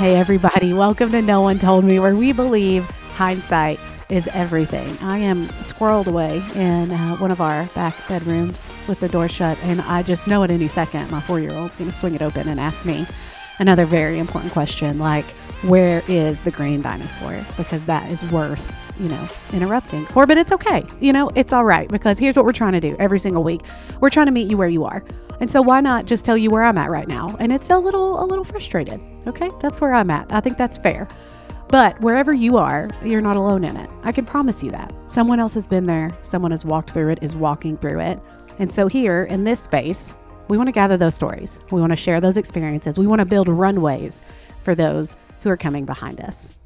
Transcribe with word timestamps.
Hey, 0.00 0.16
everybody, 0.16 0.72
welcome 0.72 1.10
to 1.10 1.20
No 1.20 1.42
One 1.42 1.58
Told 1.58 1.84
Me, 1.84 1.98
where 1.98 2.16
we 2.16 2.32
believe 2.32 2.88
hindsight 3.16 3.78
is 4.08 4.28
everything. 4.28 4.96
I 5.02 5.18
am 5.18 5.48
squirreled 5.58 6.06
away 6.06 6.42
in 6.54 6.90
uh, 6.90 7.16
one 7.16 7.30
of 7.30 7.42
our 7.42 7.66
back 7.74 7.94
bedrooms 8.08 8.72
with 8.88 8.98
the 9.00 9.10
door 9.10 9.28
shut, 9.28 9.58
and 9.62 9.82
I 9.82 10.02
just 10.02 10.26
know 10.26 10.42
at 10.42 10.50
any 10.50 10.68
second 10.68 11.10
my 11.10 11.20
four 11.20 11.38
year 11.38 11.52
old's 11.52 11.76
going 11.76 11.90
to 11.90 11.94
swing 11.94 12.14
it 12.14 12.22
open 12.22 12.48
and 12.48 12.58
ask 12.58 12.86
me 12.86 13.06
another 13.58 13.84
very 13.84 14.18
important 14.18 14.54
question 14.54 14.98
like, 14.98 15.26
where 15.66 16.02
is 16.08 16.40
the 16.40 16.50
green 16.50 16.80
dinosaur? 16.80 17.44
Because 17.58 17.84
that 17.84 18.10
is 18.10 18.24
worth, 18.32 18.74
you 18.98 19.10
know, 19.10 19.28
interrupting 19.52 20.06
for. 20.06 20.26
But 20.26 20.38
it's 20.38 20.50
okay. 20.52 20.82
You 21.00 21.12
know, 21.12 21.28
it's 21.34 21.52
all 21.52 21.66
right 21.66 21.90
because 21.90 22.18
here's 22.18 22.36
what 22.38 22.46
we're 22.46 22.52
trying 22.54 22.72
to 22.72 22.80
do 22.80 22.96
every 22.98 23.18
single 23.18 23.44
week. 23.44 23.60
We're 24.00 24.08
trying 24.08 24.26
to 24.26 24.32
meet 24.32 24.50
you 24.50 24.56
where 24.56 24.66
you 24.66 24.84
are. 24.84 25.04
And 25.40 25.50
so 25.50 25.62
why 25.62 25.80
not 25.80 26.04
just 26.06 26.24
tell 26.24 26.36
you 26.36 26.50
where 26.50 26.62
I'm 26.62 26.78
at 26.78 26.90
right 26.90 27.08
now? 27.08 27.34
And 27.40 27.50
it's 27.52 27.70
a 27.70 27.78
little 27.78 28.22
a 28.22 28.26
little 28.26 28.44
frustrated. 28.44 29.00
Okay? 29.26 29.50
That's 29.60 29.80
where 29.80 29.94
I'm 29.94 30.10
at. 30.10 30.32
I 30.32 30.40
think 30.40 30.58
that's 30.58 30.78
fair. 30.78 31.08
But 31.68 32.00
wherever 32.00 32.34
you 32.34 32.56
are, 32.56 32.88
you're 33.04 33.20
not 33.20 33.36
alone 33.36 33.64
in 33.64 33.76
it. 33.76 33.88
I 34.02 34.12
can 34.12 34.26
promise 34.26 34.62
you 34.62 34.70
that. 34.72 34.92
Someone 35.06 35.38
else 35.38 35.54
has 35.54 35.66
been 35.66 35.86
there, 35.86 36.10
someone 36.22 36.50
has 36.50 36.64
walked 36.64 36.90
through 36.90 37.10
it, 37.10 37.20
is 37.22 37.36
walking 37.36 37.76
through 37.76 38.00
it. 38.00 38.18
And 38.58 38.70
so 38.70 38.88
here 38.88 39.24
in 39.24 39.44
this 39.44 39.60
space, 39.60 40.14
we 40.48 40.58
want 40.58 40.66
to 40.66 40.72
gather 40.72 40.96
those 40.96 41.14
stories. 41.14 41.60
We 41.70 41.80
want 41.80 41.90
to 41.90 41.96
share 41.96 42.20
those 42.20 42.36
experiences. 42.36 42.98
We 42.98 43.06
want 43.06 43.20
to 43.20 43.24
build 43.24 43.48
runways 43.48 44.20
for 44.64 44.74
those 44.74 45.14
who 45.42 45.50
are 45.50 45.56
coming 45.56 45.84
behind 45.84 46.20
us. 46.20 46.56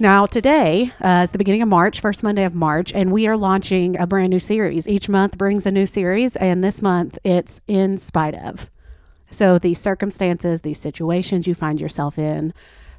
Now, 0.00 0.26
today 0.26 0.92
uh, 1.00 1.22
is 1.24 1.32
the 1.32 1.38
beginning 1.38 1.62
of 1.62 1.68
March, 1.68 2.00
first 2.00 2.22
Monday 2.22 2.44
of 2.44 2.54
March, 2.54 2.94
and 2.94 3.10
we 3.10 3.26
are 3.26 3.36
launching 3.36 3.98
a 3.98 4.06
brand 4.06 4.30
new 4.30 4.38
series. 4.38 4.86
Each 4.86 5.08
month 5.08 5.36
brings 5.36 5.66
a 5.66 5.72
new 5.72 5.86
series, 5.86 6.36
and 6.36 6.62
this 6.62 6.80
month 6.80 7.18
it's 7.24 7.60
In 7.66 7.98
Spite 7.98 8.36
of. 8.36 8.70
So, 9.32 9.58
the 9.58 9.74
circumstances, 9.74 10.60
these 10.60 10.78
situations 10.78 11.48
you 11.48 11.54
find 11.56 11.80
yourself 11.80 12.16
in, 12.16 12.54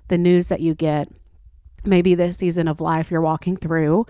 the 0.10 0.18
news 0.18 0.48
that 0.48 0.60
you 0.60 0.76
get, 0.76 1.08
maybe 1.86 2.16
the 2.16 2.34
season 2.34 2.68
of 2.68 2.82
life 2.82 3.10
you're 3.10 3.22
walking 3.22 3.56
through, 3.56 4.06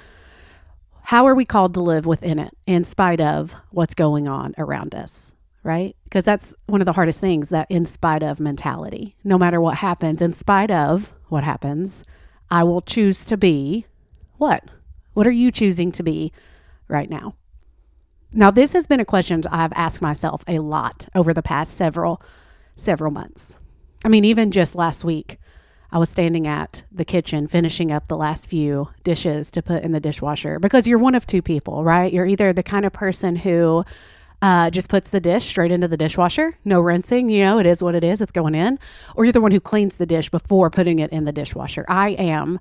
how 1.04 1.28
are 1.28 1.36
we 1.36 1.46
called 1.46 1.76
to 1.76 1.82
live 1.82 2.08
within 2.08 2.40
it 2.40 2.58
in 2.66 2.84
spite 2.84 3.22
of 3.22 3.54
what's 3.70 3.94
going 3.94 4.28
on 4.28 4.56
around 4.58 4.96
us? 4.96 5.36
Right? 5.62 5.96
Because 6.06 6.24
that's 6.24 6.56
one 6.66 6.82
of 6.82 6.86
the 6.86 6.94
hardest 6.94 7.20
things 7.20 7.50
that 7.50 7.68
in 7.70 7.86
spite 7.86 8.24
of 8.24 8.40
mentality. 8.40 9.16
No 9.24 9.38
matter 9.38 9.62
what 9.62 9.78
happens, 9.78 10.24
in 10.24 10.34
spite 10.34 10.72
of 10.72 11.14
what 11.28 11.44
happens, 11.44 12.04
I 12.52 12.64
will 12.64 12.82
choose 12.82 13.24
to 13.26 13.38
be 13.38 13.86
what? 14.38 14.64
What 15.14 15.28
are 15.28 15.32
you 15.32 15.52
choosing 15.52 15.92
to 15.94 16.04
be 16.04 16.32
right 16.88 17.10
now? 17.10 17.36
Now, 18.32 18.52
this 18.52 18.74
has 18.74 18.88
been 18.88 19.00
a 19.00 19.06
question 19.06 19.44
I've 19.52 19.74
asked 19.74 20.02
myself 20.02 20.44
a 20.48 20.60
lot 20.60 21.08
over 21.16 21.34
the 21.34 21.42
past 21.42 21.76
several 21.76 22.22
several 22.76 23.12
months. 23.12 23.60
I 24.06 24.08
mean, 24.08 24.24
even 24.24 24.52
just 24.52 24.76
last 24.76 25.04
week, 25.04 25.38
I 25.92 25.98
was 25.98 26.10
standing 26.10 26.48
at 26.48 26.84
the 26.92 27.04
kitchen 27.04 27.48
finishing 27.48 27.92
up 27.92 28.08
the 28.08 28.16
last 28.16 28.48
few 28.48 28.90
dishes 29.04 29.50
to 29.52 29.62
put 29.62 29.84
in 29.84 29.92
the 29.92 30.00
dishwasher 30.00 30.60
because 30.60 30.88
you're 30.88 31.00
one 31.00 31.16
of 31.16 31.26
two 31.26 31.42
people, 31.42 31.84
right? 31.84 32.14
You're 32.14 32.28
either 32.28 32.54
the 32.54 32.64
kind 32.64 32.86
of 32.86 32.94
person 32.94 33.38
who 33.38 33.84
uh, 34.42 34.70
just 34.70 34.90
puts 34.90 35.10
the 35.10 35.20
dish 35.20 35.46
straight 35.46 35.72
into 35.72 35.88
the 35.88 35.98
dishwasher, 35.98 36.58
no 36.64 36.80
rinsing, 36.80 37.30
you 37.30 37.44
know, 37.44 37.60
it 37.60 37.66
is 37.66 37.84
what 37.84 37.96
it 37.96 38.04
is, 38.04 38.22
it's 38.22 38.32
going 38.32 38.56
in, 38.56 38.80
or 39.16 39.26
you're 39.26 39.34
the 39.34 39.42
one 39.42 39.52
who 39.52 39.60
cleans 39.60 39.98
the 39.98 40.06
dish 40.06 40.30
before 40.30 40.70
putting 40.70 41.00
it 41.00 41.12
in 41.12 41.26
the 41.26 41.32
dishwasher. 41.32 41.86
I 41.88 42.10
am 42.12 42.60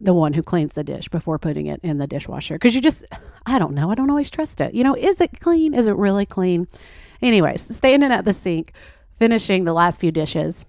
the 0.00 0.14
one 0.14 0.32
who 0.32 0.42
cleans 0.42 0.74
the 0.74 0.84
dish 0.84 1.08
before 1.08 1.38
putting 1.38 1.66
it 1.66 1.78
in 1.82 1.98
the 1.98 2.06
dishwasher 2.06 2.54
because 2.54 2.74
you 2.74 2.80
just, 2.80 3.04
I 3.44 3.58
don't 3.58 3.74
know, 3.74 3.90
I 3.90 3.94
don't 3.94 4.08
always 4.08 4.30
trust 4.30 4.60
it. 4.62 4.72
You 4.72 4.82
know, 4.82 4.96
is 4.96 5.20
it 5.20 5.40
clean? 5.40 5.74
Is 5.74 5.86
it 5.86 5.96
really 5.96 6.24
clean? 6.24 6.68
Anyways, 7.20 7.76
standing 7.76 8.10
at 8.10 8.24
the 8.24 8.32
sink, 8.32 8.72
finishing 9.18 9.64
the 9.64 9.74
last 9.74 10.00
few 10.00 10.10
dishes, 10.10 10.64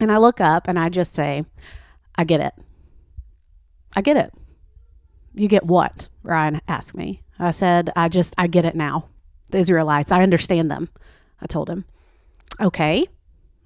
and 0.00 0.10
I 0.10 0.16
look 0.16 0.40
up 0.40 0.66
and 0.66 0.80
I 0.80 0.88
just 0.88 1.14
say, 1.14 1.44
I 2.16 2.24
get 2.24 2.40
it. 2.40 2.54
I 3.94 4.00
get 4.00 4.16
it. 4.16 4.32
You 5.34 5.46
get 5.46 5.64
what? 5.64 6.08
Ryan 6.24 6.60
asked 6.66 6.96
me. 6.96 7.22
I 7.38 7.52
said, 7.52 7.92
I 7.94 8.08
just, 8.08 8.34
I 8.36 8.48
get 8.48 8.64
it 8.64 8.74
now 8.74 9.06
the 9.52 9.58
Israelites. 9.58 10.12
I 10.12 10.22
understand 10.22 10.70
them. 10.70 10.88
I 11.40 11.46
told 11.46 11.68
him. 11.68 11.84
Okay. 12.60 13.06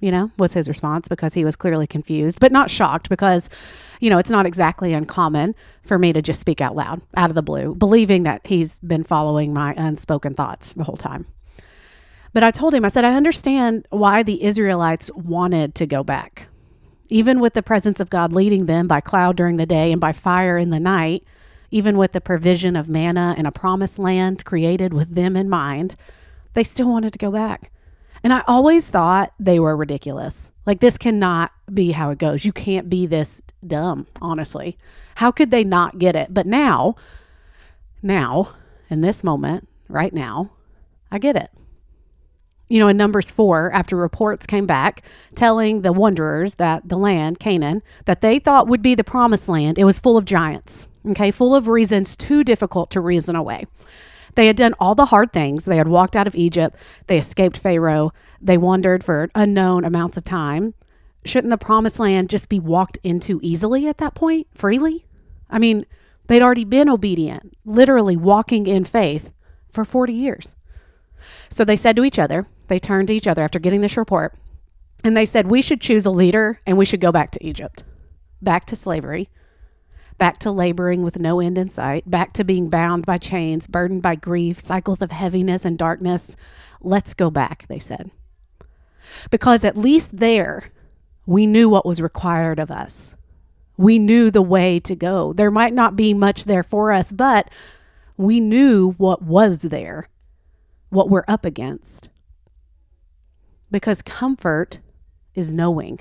You 0.00 0.10
know, 0.10 0.30
was 0.36 0.52
his 0.52 0.68
response 0.68 1.08
because 1.08 1.34
he 1.34 1.44
was 1.44 1.56
clearly 1.56 1.86
confused, 1.86 2.38
but 2.38 2.52
not 2.52 2.68
shocked 2.68 3.08
because, 3.08 3.48
you 4.00 4.10
know, 4.10 4.18
it's 4.18 4.28
not 4.28 4.44
exactly 4.44 4.92
uncommon 4.92 5.54
for 5.82 5.98
me 5.98 6.12
to 6.12 6.20
just 6.20 6.40
speak 6.40 6.60
out 6.60 6.76
loud, 6.76 7.00
out 7.16 7.30
of 7.30 7.34
the 7.34 7.42
blue, 7.42 7.74
believing 7.74 8.24
that 8.24 8.42
he's 8.46 8.78
been 8.80 9.04
following 9.04 9.54
my 9.54 9.72
unspoken 9.74 10.34
thoughts 10.34 10.74
the 10.74 10.84
whole 10.84 10.96
time. 10.96 11.26
But 12.34 12.42
I 12.42 12.50
told 12.50 12.74
him, 12.74 12.84
I 12.84 12.88
said, 12.88 13.04
I 13.04 13.14
understand 13.14 13.86
why 13.90 14.22
the 14.22 14.42
Israelites 14.42 15.10
wanted 15.14 15.74
to 15.76 15.86
go 15.86 16.02
back. 16.02 16.48
Even 17.08 17.38
with 17.38 17.54
the 17.54 17.62
presence 17.62 18.00
of 18.00 18.10
God 18.10 18.32
leading 18.32 18.66
them 18.66 18.88
by 18.88 19.00
cloud 19.00 19.36
during 19.36 19.56
the 19.56 19.66
day 19.66 19.92
and 19.92 20.00
by 20.00 20.12
fire 20.12 20.58
in 20.58 20.70
the 20.70 20.80
night, 20.80 21.22
even 21.74 21.98
with 21.98 22.12
the 22.12 22.20
provision 22.20 22.76
of 22.76 22.88
manna 22.88 23.34
and 23.36 23.48
a 23.48 23.50
promised 23.50 23.98
land 23.98 24.44
created 24.44 24.94
with 24.94 25.16
them 25.16 25.36
in 25.36 25.48
mind, 25.48 25.96
they 26.52 26.62
still 26.62 26.88
wanted 26.88 27.12
to 27.12 27.18
go 27.18 27.32
back. 27.32 27.72
And 28.22 28.32
I 28.32 28.44
always 28.46 28.88
thought 28.88 29.34
they 29.40 29.58
were 29.58 29.76
ridiculous. 29.76 30.52
Like, 30.66 30.78
this 30.78 30.96
cannot 30.96 31.50
be 31.74 31.90
how 31.90 32.10
it 32.10 32.18
goes. 32.18 32.44
You 32.44 32.52
can't 32.52 32.88
be 32.88 33.06
this 33.06 33.42
dumb, 33.66 34.06
honestly. 34.22 34.78
How 35.16 35.32
could 35.32 35.50
they 35.50 35.64
not 35.64 35.98
get 35.98 36.14
it? 36.14 36.32
But 36.32 36.46
now, 36.46 36.94
now, 38.04 38.54
in 38.88 39.00
this 39.00 39.24
moment, 39.24 39.66
right 39.88 40.14
now, 40.14 40.52
I 41.10 41.18
get 41.18 41.34
it. 41.34 41.50
You 42.68 42.78
know, 42.78 42.86
in 42.86 42.96
Numbers 42.96 43.32
4, 43.32 43.72
after 43.72 43.96
reports 43.96 44.46
came 44.46 44.64
back 44.66 45.02
telling 45.34 45.82
the 45.82 45.92
wanderers 45.92 46.54
that 46.54 46.88
the 46.88 46.96
land, 46.96 47.40
Canaan, 47.40 47.82
that 48.04 48.20
they 48.20 48.38
thought 48.38 48.68
would 48.68 48.80
be 48.80 48.94
the 48.94 49.02
promised 49.02 49.48
land, 49.48 49.76
it 49.76 49.84
was 49.84 49.98
full 49.98 50.16
of 50.16 50.24
giants 50.24 50.86
okay, 51.10 51.30
full 51.30 51.54
of 51.54 51.68
reasons 51.68 52.16
too 52.16 52.44
difficult 52.44 52.90
to 52.90 53.00
reason 53.00 53.36
away. 53.36 53.66
They 54.34 54.46
had 54.46 54.56
done 54.56 54.74
all 54.80 54.94
the 54.94 55.06
hard 55.06 55.32
things. 55.32 55.64
They 55.64 55.76
had 55.76 55.88
walked 55.88 56.16
out 56.16 56.26
of 56.26 56.34
Egypt. 56.34 56.76
They 57.06 57.18
escaped 57.18 57.56
Pharaoh. 57.56 58.12
They 58.40 58.58
wandered 58.58 59.04
for 59.04 59.30
unknown 59.34 59.84
amounts 59.84 60.16
of 60.16 60.24
time. 60.24 60.74
Shouldn't 61.24 61.50
the 61.50 61.58
promised 61.58 61.98
land 61.98 62.28
just 62.28 62.48
be 62.48 62.60
walked 62.60 62.98
into 63.02 63.40
easily 63.42 63.86
at 63.86 63.98
that 63.98 64.14
point, 64.14 64.46
freely? 64.54 65.06
I 65.48 65.58
mean, 65.58 65.86
they'd 66.26 66.42
already 66.42 66.64
been 66.64 66.88
obedient, 66.88 67.56
literally 67.64 68.16
walking 68.16 68.66
in 68.66 68.84
faith 68.84 69.32
for 69.70 69.84
40 69.84 70.12
years. 70.12 70.54
So 71.48 71.64
they 71.64 71.76
said 71.76 71.96
to 71.96 72.04
each 72.04 72.18
other, 72.18 72.46
they 72.68 72.78
turned 72.78 73.08
to 73.08 73.14
each 73.14 73.26
other 73.26 73.42
after 73.42 73.58
getting 73.58 73.80
this 73.80 73.96
report, 73.96 74.36
and 75.02 75.16
they 75.16 75.26
said, 75.26 75.46
We 75.46 75.62
should 75.62 75.80
choose 75.80 76.04
a 76.04 76.10
leader 76.10 76.58
and 76.66 76.76
we 76.76 76.84
should 76.84 77.00
go 77.00 77.12
back 77.12 77.30
to 77.32 77.46
Egypt, 77.46 77.84
back 78.42 78.66
to 78.66 78.76
slavery 78.76 79.28
back 80.18 80.38
to 80.38 80.50
laboring 80.50 81.02
with 81.02 81.18
no 81.18 81.40
end 81.40 81.58
in 81.58 81.68
sight, 81.68 82.08
back 82.10 82.32
to 82.34 82.44
being 82.44 82.68
bound 82.68 83.04
by 83.04 83.18
chains, 83.18 83.66
burdened 83.66 84.02
by 84.02 84.14
grief, 84.14 84.60
cycles 84.60 85.02
of 85.02 85.10
heaviness 85.10 85.64
and 85.64 85.78
darkness. 85.78 86.36
Let's 86.80 87.14
go 87.14 87.30
back, 87.30 87.66
they 87.68 87.78
said. 87.78 88.10
Because 89.30 89.64
at 89.64 89.76
least 89.76 90.18
there, 90.18 90.70
we 91.26 91.46
knew 91.46 91.68
what 91.68 91.86
was 91.86 92.00
required 92.00 92.58
of 92.58 92.70
us. 92.70 93.14
We 93.76 93.98
knew 93.98 94.30
the 94.30 94.42
way 94.42 94.78
to 94.80 94.94
go. 94.94 95.32
There 95.32 95.50
might 95.50 95.72
not 95.72 95.96
be 95.96 96.14
much 96.14 96.44
there 96.44 96.62
for 96.62 96.92
us, 96.92 97.10
but 97.10 97.50
we 98.16 98.38
knew 98.38 98.92
what 98.92 99.22
was 99.22 99.58
there, 99.58 100.08
what 100.90 101.10
we're 101.10 101.24
up 101.26 101.44
against. 101.44 102.08
Because 103.70 104.02
comfort 104.02 104.78
is 105.34 105.52
knowing. 105.52 106.00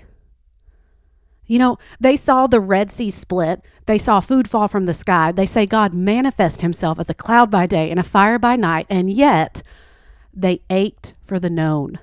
You 1.46 1.60
know, 1.60 1.78
they 2.00 2.16
saw 2.16 2.48
the 2.48 2.62
Red 2.62 2.92
Sea 2.92 3.12
split. 3.12 3.62
They 3.86 3.98
saw 3.98 4.20
food 4.20 4.50
fall 4.50 4.68
from 4.68 4.86
the 4.86 4.94
sky. 4.94 5.32
They 5.32 5.46
say 5.46 5.66
God 5.66 5.94
manifest 5.94 6.62
himself 6.62 7.00
as 7.00 7.10
a 7.10 7.14
cloud 7.14 7.52
by 7.52 7.68
day 7.68 7.90
and 7.90 8.00
a 8.00 8.04
fire 8.04 8.40
by 8.40 8.56
night, 8.56 8.86
and 8.90 9.12
yet 9.12 9.62
they 10.34 10.62
ached 10.70 11.16
for 11.26 11.40
the 11.40 11.50
known 11.50 12.00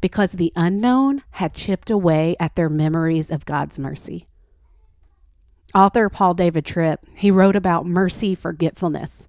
because 0.00 0.32
the 0.32 0.52
unknown 0.56 1.22
had 1.32 1.54
chipped 1.54 1.90
away 1.90 2.36
at 2.40 2.56
their 2.56 2.68
memories 2.68 3.30
of 3.30 3.46
God's 3.46 3.78
mercy. 3.78 4.28
Author 5.74 6.08
Paul 6.08 6.34
David 6.34 6.64
Tripp, 6.64 7.00
he 7.14 7.30
wrote 7.30 7.56
about 7.56 7.86
mercy 7.86 8.34
forgetfulness. 8.34 9.28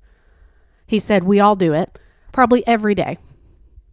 He 0.86 1.00
said, 1.00 1.24
We 1.24 1.40
all 1.40 1.56
do 1.56 1.74
it, 1.74 1.98
probably 2.32 2.66
every 2.68 2.96
day. 2.96 3.18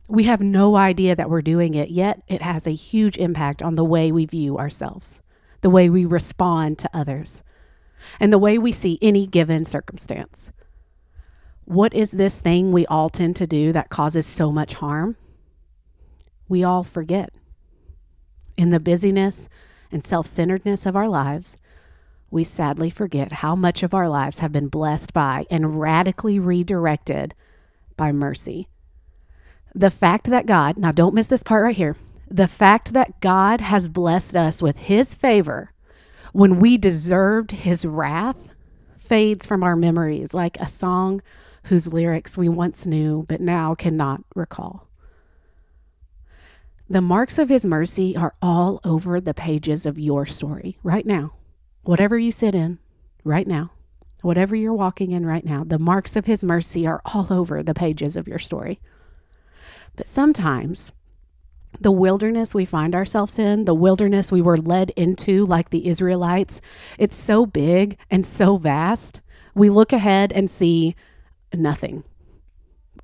We 0.09 0.25
have 0.25 0.43
no 0.43 0.77
idea 0.77 1.17
that 1.17 1.31
we're 1.31 1.43
doing 1.43 1.75
it, 1.75 1.89
yet 1.89 2.23
it 2.29 2.43
has 2.43 2.67
a 2.67 2.73
huge 2.73 3.17
impact 3.17 3.63
on 3.63 3.77
the 3.77 3.85
way 3.85 4.13
we 4.13 4.27
view 4.27 4.59
ourselves 4.59 5.23
the 5.63 5.71
way 5.71 5.89
we 5.89 6.05
respond 6.05 6.79
to 6.79 6.91
others, 6.93 7.43
and 8.21 8.33
the 8.33 8.39
way 8.39 8.59
we 8.59 8.73
see 8.73 8.99
any 9.01 9.27
given 9.27 9.65
circumstance. 9.65 10.53
What 11.65 11.95
is 11.95 12.11
this 12.11 12.39
thing 12.39 12.73
we 12.73 12.85
all 12.87 13.09
tend 13.09 13.37
to 13.37 13.47
do 13.47 13.73
that 13.73 13.89
causes 13.89 14.27
so 14.27 14.53
much 14.53 14.75
harm? 14.75 15.17
We 16.49 16.63
all 16.65 16.83
forget. 16.85 17.33
In 18.59 18.71
the 18.71 18.81
busyness 18.81 19.49
and 19.91 20.07
self 20.07 20.27
centeredness 20.27 20.85
of 20.85 20.97
our 20.97 21.09
lives, 21.09 21.57
we 22.31 22.45
sadly 22.45 22.91
forget 22.91 23.33
how 23.33 23.55
much 23.55 23.83
of 23.83 23.95
our 23.95 24.09
lives 24.09 24.41
have 24.41 24.53
been 24.53 24.69
blessed 24.69 25.13
by 25.13 25.47
and 25.51 25.81
radically 25.81 26.39
redirected 26.39 27.35
by 27.97 28.11
mercy. 28.11 28.69
The 29.75 29.91
fact 29.91 30.27
that 30.31 30.47
God, 30.47 30.77
now 30.77 30.93
don't 30.93 31.15
miss 31.15 31.27
this 31.27 31.43
part 31.43 31.63
right 31.63 31.77
here, 31.77 31.97
the 32.33 32.49
fact 32.49 32.95
that 32.95 33.21
God 33.21 33.61
has 33.61 33.91
blessed 33.91 34.37
us 34.37 34.63
with 34.63 34.79
his 34.79 35.15
favor 35.15 35.71
when 36.33 36.59
we 36.59 36.79
deserved 36.79 37.51
his 37.51 37.85
wrath 37.85 38.49
fades 38.99 39.45
from 39.45 39.63
our 39.63 39.77
memories 39.77 40.33
like 40.33 40.59
a 40.59 40.67
song 40.67 41.21
whose 41.65 41.93
lyrics 41.93 42.39
we 42.39 42.49
once 42.49 42.87
knew 42.87 43.27
but 43.29 43.43
now 43.43 43.75
cannot 43.75 44.23
recall. 44.35 44.89
The 46.89 47.03
marks 47.03 47.39
of 47.39 47.51
his 47.51 47.67
mercy 47.67 48.17
are 48.17 48.35
all 48.41 48.81
over 48.83 49.21
the 49.21 49.35
pages 49.35 49.85
of 49.85 49.99
your 49.99 50.25
story 50.25 50.79
right 50.83 51.05
now. 51.05 51.35
Whatever 51.83 52.19
you 52.19 52.33
sit 52.33 52.55
in 52.55 52.79
right 53.25 53.47
now, 53.47 53.73
whatever 54.23 54.57
you're 54.57 54.73
walking 54.73 55.13
in 55.13 55.27
right 55.27 55.45
now, 55.45 55.65
the 55.65 55.79
marks 55.79 56.17
of 56.17 56.25
his 56.25 56.43
mercy 56.43 56.87
are 56.87 57.03
all 57.05 57.27
over 57.31 57.63
the 57.63 57.75
pages 57.75 58.17
of 58.17 58.27
your 58.27 58.39
story. 58.39 58.81
But 59.97 60.07
sometimes 60.07 60.93
the 61.81 61.93
wilderness 61.93 62.55
we 62.55 62.65
find 62.65 62.95
ourselves 62.95 63.39
in, 63.39 63.65
the 63.65 63.75
wilderness 63.75 64.31
we 64.31 64.43
were 64.43 64.59
led 64.59 64.91
into, 64.91 65.45
like 65.47 65.71
the 65.71 65.89
Israelites, 65.89 66.61
it's 66.99 67.17
so 67.17 67.47
big 67.47 67.97
and 68.11 68.27
so 68.27 68.57
vast. 68.57 69.21
We 69.55 69.71
look 69.71 69.93
ahead 69.93 70.33
and 70.33 70.51
see 70.51 70.95
nothing. 71.53 72.05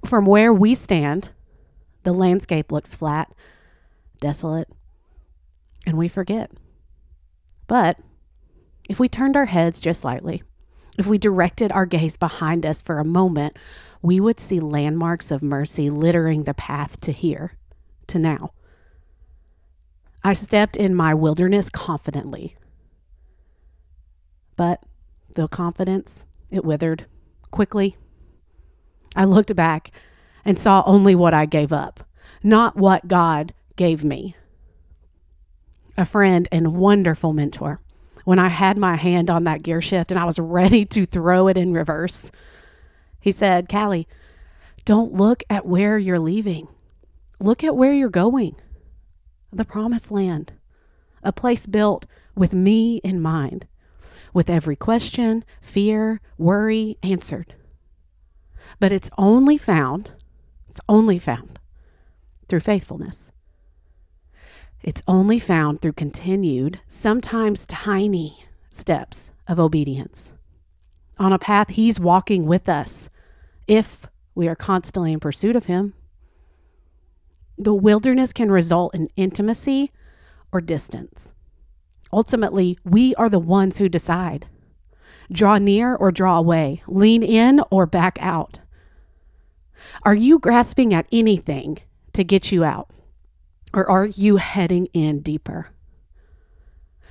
From 0.05 0.27
where 0.27 0.53
we 0.53 0.75
stand, 0.75 1.31
the 2.05 2.13
landscape 2.13 2.71
looks 2.71 2.95
flat, 2.95 3.33
desolate, 4.21 4.69
and 5.87 5.97
we 5.97 6.09
forget. 6.09 6.51
But 7.67 7.99
if 8.89 9.01
we 9.01 9.09
turned 9.09 9.37
our 9.37 9.47
heads 9.47 9.81
just 9.81 10.03
slightly, 10.03 10.43
if 10.99 11.07
we 11.07 11.19
directed 11.19 11.71
our 11.73 11.87
gaze 11.87 12.17
behind 12.17 12.65
us 12.67 12.83
for 12.83 12.99
a 12.99 13.05
moment, 13.05 13.57
we 14.03 14.21
would 14.21 14.41
see 14.41 14.61
landmarks 14.61 15.31
of 15.31 15.43
mercy 15.43 15.91
littering 15.91 16.45
the 16.45 16.55
path 16.55 17.01
to 17.01 17.13
here, 17.13 17.57
to 18.09 18.19
now. 18.19 18.53
I 20.29 20.35
stepped 20.35 20.77
in 20.77 20.95
my 20.95 21.15
wilderness 21.15 21.71
confidently. 21.71 22.55
But 24.57 24.83
the 25.33 25.49
confidence, 25.49 26.27
it 26.51 26.67
withered 26.67 27.07
quickly. 27.51 27.97
I 29.17 29.25
looked 29.25 29.57
back 29.57 29.91
and 30.45 30.59
saw 30.59 30.83
only 30.85 31.15
what 31.15 31.33
I 31.33 31.47
gave 31.47 31.73
up, 31.73 32.07
not 32.43 32.77
what 32.77 33.09
God 33.09 33.55
gave 33.77 34.05
me. 34.05 34.37
A 35.97 36.05
friend 36.05 36.47
and 36.53 36.77
wonderful 36.77 37.33
mentor 37.33 37.81
when 38.27 38.39
I 38.39 38.49
had 38.49 38.77
my 38.77 38.97
hand 38.97 39.31
on 39.31 39.45
that 39.45 39.63
gear 39.63 39.81
shift 39.81 40.11
and 40.11 40.21
I 40.21 40.27
was 40.27 40.39
ready 40.39 40.85
to 40.85 41.07
throw 41.07 41.49
it 41.49 41.57
in 41.57 41.73
reverse. 41.73 42.31
He 43.19 43.33
said, 43.33 43.67
Callie, 43.67 44.07
don't 44.85 45.15
look 45.15 45.43
at 45.49 45.65
where 45.65 45.97
you're 45.97 46.19
leaving. 46.19 46.69
Look 47.41 47.65
at 47.65 47.75
where 47.75 47.95
you're 47.95 48.11
going. 48.11 48.57
The 49.53 49.65
promised 49.65 50.11
land, 50.11 50.53
a 51.23 51.33
place 51.33 51.67
built 51.67 52.07
with 52.35 52.53
me 52.53 52.99
in 52.99 53.21
mind, 53.21 53.67
with 54.33 54.51
every 54.51 54.77
question, 54.77 55.45
fear, 55.61 56.21
worry 56.37 56.99
answered. 57.03 57.55
But 58.79 58.93
it's 58.93 59.11
only 59.17 59.57
found, 59.57 60.13
it's 60.69 60.81
only 60.89 61.19
found 61.19 61.59
through 62.49 62.61
faithfulness. 62.61 63.33
It's 64.83 65.03
only 65.09 65.39
found 65.39 65.81
through 65.81 65.95
continued, 65.95 66.81
sometimes 66.87 67.67
tiny 67.67 68.45
steps 68.71 69.33
of 69.49 69.59
obedience 69.59 70.35
on 71.19 71.33
a 71.33 71.39
path 71.39 71.71
He's 71.71 71.99
walking 71.99 72.47
with 72.47 72.69
us 72.69 73.11
if 73.67 74.07
we 74.35 74.49
are 74.49 74.55
constantly 74.55 75.13
in 75.13 75.21
pursuit 75.21 75.57
of 75.57 75.67
Him. 75.67 75.95
The 77.59 77.75
wilderness 77.75 78.33
can 78.33 78.51
result 78.51 78.95
in 78.95 79.09
intimacy 79.17 79.91
or 80.53 80.61
distance. 80.61 81.33
Ultimately, 82.13 82.79
we 82.85 83.15
are 83.17 83.29
the 83.29 83.39
ones 83.39 83.79
who 83.79 83.89
decide. 83.89 84.47
Draw 85.31 85.59
near 85.59 85.95
or 85.95 86.11
draw 86.11 86.39
away, 86.39 86.83
lean 86.87 87.23
in 87.23 87.61
or 87.71 87.85
back 87.85 88.17
out. 88.21 88.61
Are 90.05 90.15
you 90.15 90.39
grasping 90.39 90.95
at 90.95 91.07
anything 91.13 91.79
to 92.13 92.25
get 92.25 92.51
you 92.51 92.65
out? 92.65 92.91
Or 93.75 93.89
are 93.91 94.07
you 94.07 94.37
heading 94.37 94.87
in 94.95 95.21
deeper? 95.21 95.69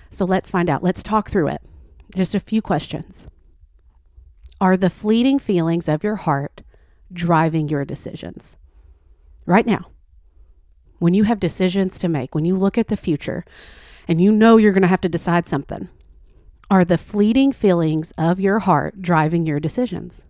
So 0.09 0.25
let's 0.25 0.49
find 0.49 0.69
out. 0.69 0.81
Let's 0.81 1.03
talk 1.03 1.29
through 1.29 1.49
it. 1.49 1.61
Just 2.15 2.33
a 2.33 2.39
few 2.39 2.61
questions. 2.61 3.27
Are 4.59 4.77
the 4.77 4.89
fleeting 4.89 5.37
feelings 5.37 5.87
of 5.87 6.03
your 6.03 6.15
heart 6.15 6.61
driving 7.13 7.69
your 7.69 7.85
decisions? 7.85 8.57
Right 9.45 9.67
now, 9.67 9.91
when 10.99 11.13
you 11.13 11.23
have 11.23 11.39
decisions 11.39 11.97
to 11.99 12.07
make, 12.07 12.33
when 12.33 12.45
you 12.45 12.55
look 12.55 12.77
at 12.77 12.87
the 12.87 12.97
future 12.97 13.45
and 14.07 14.21
you 14.21 14.31
know 14.31 14.57
you're 14.57 14.71
going 14.71 14.81
to 14.81 14.87
have 14.87 15.01
to 15.01 15.09
decide 15.09 15.47
something, 15.47 15.89
are 16.69 16.83
the 16.83 16.97
fleeting 16.97 17.51
feelings 17.51 18.11
of 18.17 18.39
your 18.39 18.59
heart 18.59 19.01
driving 19.01 19.45
your 19.45 19.59
decisions? 19.59 20.25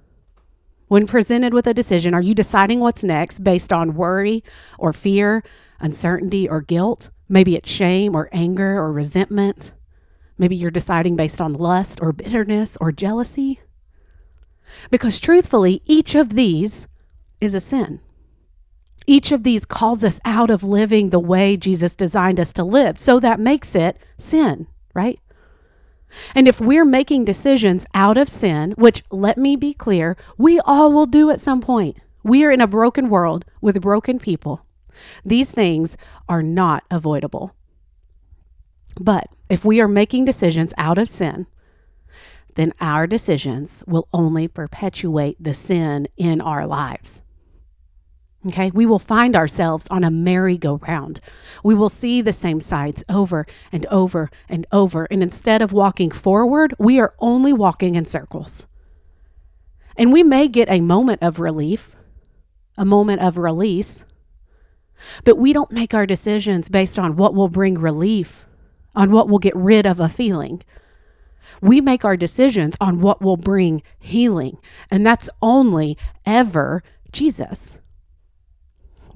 When 0.87 1.05
presented 1.05 1.53
with 1.53 1.67
a 1.67 1.73
decision, 1.73 2.13
are 2.13 2.21
you 2.21 2.33
deciding 2.33 2.79
what's 2.79 3.03
next 3.03 3.43
based 3.43 3.73
on 3.73 3.95
worry 3.95 4.43
or 4.77 4.93
fear, 4.93 5.43
uncertainty 5.79 6.47
or 6.47 6.61
guilt? 6.61 7.09
Maybe 7.27 7.55
it's 7.55 7.69
shame 7.69 8.15
or 8.15 8.29
anger 8.31 8.77
or 8.77 8.91
resentment. 8.91 9.73
Maybe 10.37 10.55
you're 10.55 10.71
deciding 10.71 11.15
based 11.15 11.41
on 11.41 11.53
lust 11.53 11.99
or 12.01 12.13
bitterness 12.13 12.77
or 12.79 12.91
jealousy. 12.91 13.59
Because 14.89 15.19
truthfully, 15.19 15.81
each 15.85 16.15
of 16.15 16.35
these 16.35 16.87
is 17.41 17.53
a 17.53 17.59
sin. 17.59 17.99
Each 19.09 19.31
of 19.31 19.43
these 19.43 19.65
calls 19.65 20.03
us 20.03 20.19
out 20.25 20.49
of 20.49 20.63
living 20.63 21.09
the 21.09 21.19
way 21.19 21.55
Jesus 21.55 21.95
designed 21.95 22.39
us 22.39 22.51
to 22.53 22.63
live. 22.63 22.97
So 22.97 23.19
that 23.21 23.39
makes 23.39 23.73
it 23.73 23.97
sin, 24.17 24.67
right? 24.93 25.19
And 26.35 26.47
if 26.47 26.59
we're 26.59 26.85
making 26.85 27.25
decisions 27.25 27.85
out 27.93 28.17
of 28.17 28.29
sin, 28.29 28.73
which 28.77 29.03
let 29.09 29.37
me 29.37 29.55
be 29.55 29.73
clear, 29.73 30.17
we 30.37 30.59
all 30.59 30.91
will 30.91 31.05
do 31.05 31.29
at 31.29 31.41
some 31.41 31.61
point. 31.61 31.97
We 32.23 32.43
are 32.43 32.51
in 32.51 32.61
a 32.61 32.67
broken 32.67 33.09
world 33.09 33.45
with 33.61 33.81
broken 33.81 34.19
people. 34.19 34.65
These 35.23 35.51
things 35.51 35.97
are 36.27 36.43
not 36.43 36.83
avoidable. 36.91 37.55
But 38.99 39.27
if 39.49 39.63
we 39.63 39.79
are 39.79 39.87
making 39.87 40.25
decisions 40.25 40.73
out 40.77 40.97
of 40.97 41.07
sin, 41.07 41.47
then 42.55 42.73
our 42.81 43.05
decisions 43.05 43.83
will 43.85 44.07
only 44.11 44.47
perpetuate 44.47 45.37
the 45.39 45.53
sin 45.53 46.07
in 46.17 46.41
our 46.41 46.65
lives. 46.65 47.21
Okay, 48.47 48.71
we 48.71 48.85
will 48.85 48.99
find 48.99 49.35
ourselves 49.35 49.87
on 49.89 50.03
a 50.03 50.11
merry-go-round. 50.11 51.19
We 51.63 51.75
will 51.75 51.89
see 51.89 52.21
the 52.21 52.31
same 52.33 52.61
sights 52.61 53.03
over 53.09 53.45
and 53.71 53.85
over 53.87 54.29
and 54.47 54.65
over. 54.71 55.05
And 55.11 55.21
instead 55.21 55.61
of 55.61 55.73
walking 55.73 56.11
forward, 56.11 56.73
we 56.79 56.99
are 56.99 57.13
only 57.19 57.51
walking 57.51 57.95
in 57.95 58.05
circles. 58.05 58.67
And 59.97 60.13
we 60.13 60.23
may 60.23 60.47
get 60.47 60.69
a 60.69 60.79
moment 60.79 61.23
of 61.23 61.39
relief, 61.39 61.95
a 62.77 62.85
moment 62.85 63.21
of 63.21 63.37
release, 63.37 64.05
but 65.23 65.37
we 65.37 65.51
don't 65.51 65.71
make 65.71 65.93
our 65.93 66.05
decisions 66.05 66.69
based 66.69 66.97
on 66.97 67.15
what 67.15 67.33
will 67.33 67.49
bring 67.49 67.75
relief, 67.75 68.45
on 68.95 69.11
what 69.11 69.27
will 69.27 69.39
get 69.39 69.55
rid 69.55 69.85
of 69.85 69.99
a 69.99 70.09
feeling. 70.09 70.63
We 71.61 71.81
make 71.81 72.05
our 72.05 72.17
decisions 72.17 72.77
on 72.79 73.01
what 73.01 73.21
will 73.21 73.37
bring 73.37 73.81
healing, 73.99 74.57
and 74.89 75.05
that's 75.05 75.29
only 75.41 75.97
ever 76.25 76.83
Jesus. 77.11 77.79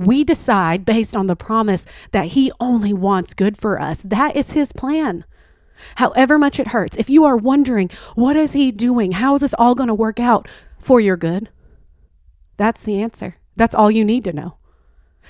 We 0.01 0.24
decide 0.24 0.86
based 0.86 1.15
on 1.15 1.27
the 1.27 1.36
promise 1.36 1.86
that 2.12 2.27
He 2.27 2.51
only 2.60 2.93
wants 2.93 3.34
good 3.34 3.58
for 3.58 3.79
us. 3.79 4.00
That 4.03 4.36
is 4.36 4.51
His 4.51 4.74
plan. 4.74 5.25
However 5.96 6.38
much 6.38 6.60
it 6.60 6.70
hurts, 6.70 6.98
if 6.98 7.10
you 7.10 7.24
are 7.25 7.38
wondering, 7.38 7.89
what 8.15 8.36
is 8.36 8.53
He 8.53 8.72
doing? 8.72 9.13
How 9.13 9.36
is 9.36 9.41
this 9.41 9.55
all 9.58 9.75
going 9.75 9.88
to 9.88 9.93
work 9.93 10.20
out 10.20 10.48
for 10.79 11.00
your 11.00 11.17
good? 11.17 11.50
That's 12.58 12.81
the 12.81 13.01
answer. 13.01 13.38
That's 13.55 13.75
all 13.75 13.91
you 13.91 14.05
need 14.05 14.24
to 14.25 14.34
know. 14.34 14.58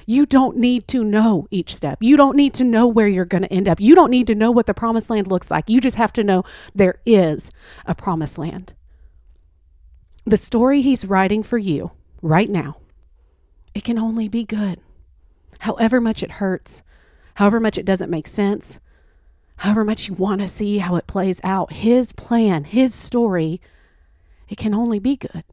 You 0.05 0.25
don't 0.25 0.57
need 0.57 0.87
to 0.89 1.03
know 1.03 1.47
each 1.51 1.75
step. 1.75 1.99
You 2.01 2.17
don't 2.17 2.35
need 2.35 2.53
to 2.55 2.63
know 2.63 2.87
where 2.87 3.07
you're 3.07 3.25
going 3.25 3.43
to 3.43 3.53
end 3.53 3.67
up. 3.67 3.79
You 3.79 3.93
don't 3.93 4.09
need 4.09 4.27
to 4.27 4.35
know 4.35 4.51
what 4.51 4.65
the 4.65 4.73
promised 4.73 5.09
land 5.09 5.27
looks 5.27 5.51
like. 5.51 5.69
You 5.69 5.79
just 5.79 5.97
have 5.97 6.13
to 6.13 6.23
know 6.23 6.43
there 6.73 6.99
is 7.05 7.51
a 7.85 7.93
promised 7.93 8.37
land. 8.37 8.73
The 10.25 10.37
story 10.37 10.81
he's 10.81 11.05
writing 11.05 11.43
for 11.43 11.57
you 11.57 11.91
right 12.21 12.49
now 12.49 12.77
it 13.73 13.83
can 13.83 13.97
only 13.97 14.27
be 14.27 14.43
good. 14.43 14.79
However 15.59 16.01
much 16.01 16.23
it 16.23 16.31
hurts, 16.31 16.83
however 17.35 17.59
much 17.59 17.77
it 17.77 17.85
doesn't 17.85 18.09
make 18.09 18.27
sense, 18.27 18.79
however 19.57 19.85
much 19.85 20.07
you 20.07 20.13
want 20.13 20.41
to 20.41 20.47
see 20.47 20.79
how 20.79 20.95
it 20.95 21.07
plays 21.07 21.39
out, 21.43 21.73
his 21.73 22.11
plan, 22.11 22.63
his 22.63 22.93
story, 22.93 23.61
it 24.49 24.57
can 24.57 24.73
only 24.73 24.99
be 24.99 25.15
good. 25.15 25.43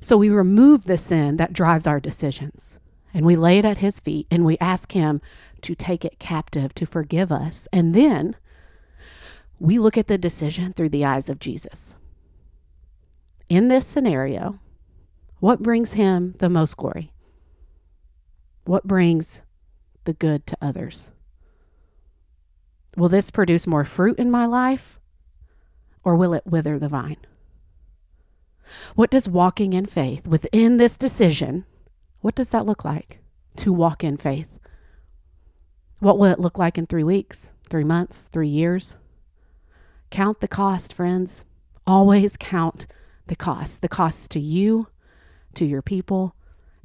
So 0.00 0.16
we 0.16 0.28
remove 0.28 0.84
the 0.84 0.98
sin 0.98 1.36
that 1.36 1.52
drives 1.52 1.86
our 1.86 2.00
decisions 2.00 2.78
and 3.14 3.24
we 3.24 3.36
lay 3.36 3.58
it 3.58 3.64
at 3.64 3.78
his 3.78 4.00
feet 4.00 4.26
and 4.30 4.44
we 4.44 4.58
ask 4.58 4.92
him 4.92 5.20
to 5.62 5.74
take 5.74 6.04
it 6.04 6.18
captive, 6.18 6.74
to 6.74 6.86
forgive 6.86 7.30
us. 7.30 7.68
And 7.72 7.94
then 7.94 8.36
we 9.58 9.78
look 9.78 9.96
at 9.96 10.08
the 10.08 10.18
decision 10.18 10.72
through 10.72 10.88
the 10.88 11.04
eyes 11.04 11.28
of 11.28 11.38
Jesus. 11.38 11.96
In 13.48 13.68
this 13.68 13.86
scenario, 13.86 14.58
what 15.42 15.60
brings 15.60 15.94
him 15.94 16.36
the 16.38 16.48
most 16.48 16.76
glory? 16.76 17.12
What 18.64 18.86
brings 18.86 19.42
the 20.04 20.12
good 20.12 20.46
to 20.46 20.56
others? 20.62 21.10
Will 22.96 23.08
this 23.08 23.32
produce 23.32 23.66
more 23.66 23.82
fruit 23.82 24.20
in 24.20 24.30
my 24.30 24.46
life 24.46 25.00
or 26.04 26.14
will 26.14 26.32
it 26.32 26.46
wither 26.46 26.78
the 26.78 26.88
vine? 26.88 27.16
What 28.94 29.10
does 29.10 29.28
walking 29.28 29.72
in 29.72 29.86
faith 29.86 30.28
within 30.28 30.76
this 30.76 30.96
decision, 30.96 31.64
what 32.20 32.36
does 32.36 32.50
that 32.50 32.64
look 32.64 32.84
like 32.84 33.18
to 33.56 33.72
walk 33.72 34.04
in 34.04 34.18
faith? 34.18 34.60
What 35.98 36.20
will 36.20 36.30
it 36.30 36.38
look 36.38 36.56
like 36.56 36.78
in 36.78 36.86
three 36.86 37.02
weeks, 37.02 37.50
three 37.68 37.82
months, 37.82 38.28
three 38.28 38.46
years? 38.46 38.94
Count 40.08 40.38
the 40.38 40.46
cost, 40.46 40.92
friends. 40.92 41.44
Always 41.84 42.36
count 42.36 42.86
the 43.26 43.34
cost. 43.34 43.82
The 43.82 43.88
cost 43.88 44.30
to 44.30 44.38
you, 44.38 44.86
to 45.54 45.64
your 45.64 45.82
people, 45.82 46.34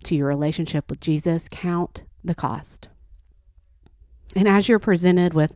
to 0.04 0.16
your 0.16 0.28
relationship 0.28 0.90
with 0.90 1.00
Jesus. 1.00 1.48
Count 1.50 2.04
the 2.24 2.36
cost. 2.36 2.90
And 4.36 4.48
as 4.48 4.70
you're 4.70 4.80
presented 4.80 5.34
with 5.34 5.56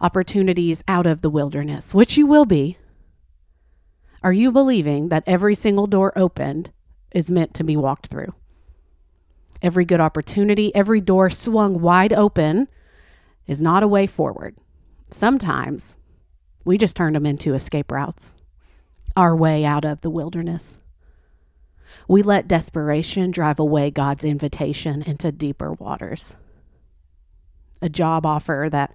opportunities 0.00 0.82
out 0.88 1.06
of 1.06 1.22
the 1.22 1.30
wilderness, 1.30 1.94
which 1.94 2.16
you 2.16 2.26
will 2.26 2.44
be, 2.44 2.78
are 4.22 4.32
you 4.32 4.50
believing 4.50 5.08
that 5.08 5.24
every 5.26 5.54
single 5.54 5.86
door 5.86 6.12
opened 6.16 6.72
is 7.12 7.30
meant 7.30 7.54
to 7.54 7.64
be 7.64 7.76
walked 7.76 8.08
through? 8.08 8.34
Every 9.62 9.84
good 9.84 10.00
opportunity, 10.00 10.74
every 10.74 11.00
door 11.00 11.30
swung 11.30 11.80
wide 11.80 12.12
open 12.12 12.68
is 13.46 13.60
not 13.60 13.82
a 13.82 13.88
way 13.88 14.06
forward. 14.06 14.56
Sometimes 15.10 15.96
we 16.64 16.76
just 16.76 16.96
turn 16.96 17.14
them 17.14 17.26
into 17.26 17.54
escape 17.54 17.90
routes, 17.90 18.36
our 19.16 19.34
way 19.34 19.64
out 19.64 19.84
of 19.84 20.02
the 20.02 20.10
wilderness. 20.10 20.78
We 22.06 22.22
let 22.22 22.48
desperation 22.48 23.30
drive 23.30 23.58
away 23.58 23.90
God's 23.90 24.24
invitation 24.24 25.02
into 25.02 25.32
deeper 25.32 25.72
waters. 25.72 26.36
A 27.80 27.88
job 27.88 28.26
offer 28.26 28.68
that 28.70 28.92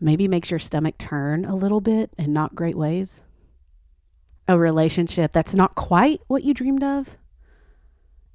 maybe 0.00 0.28
makes 0.28 0.50
your 0.50 0.60
stomach 0.60 0.98
turn 0.98 1.44
a 1.44 1.54
little 1.54 1.80
bit 1.80 2.10
in 2.18 2.32
not 2.32 2.54
great 2.54 2.76
ways. 2.76 3.22
A 4.48 4.58
relationship 4.58 5.32
that's 5.32 5.54
not 5.54 5.74
quite 5.74 6.20
what 6.26 6.44
you 6.44 6.54
dreamed 6.54 6.84
of. 6.84 7.16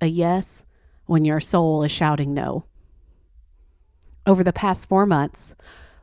A 0.02 0.08
yes 0.08 0.66
when 1.06 1.26
your 1.26 1.40
soul 1.40 1.84
is 1.84 1.92
shouting 1.92 2.34
no. 2.34 2.66
Over 4.26 4.44
the 4.44 4.54
past 4.54 4.90
four 4.90 5.06
months, 5.06 5.56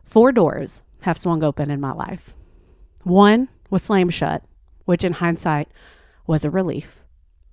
four 0.05 0.33
doors 0.33 0.83
have 1.03 1.19
swung 1.19 1.43
open 1.43 1.71
in 1.71 1.81
my 1.81 1.93
life. 1.93 2.35
One 3.05 3.49
was 3.71 3.83
slammed 3.83 4.15
shut, 4.15 4.43
which 4.87 5.05
in 5.05 5.15
hindsight 5.15 5.69
was 6.27 6.45
a 6.45 6.51
relief 6.51 7.03